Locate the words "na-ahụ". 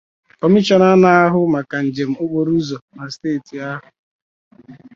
1.01-1.41